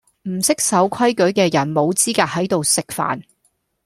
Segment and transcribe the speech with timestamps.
[0.23, 3.21] 唔識守規矩既人無資格喺度食飯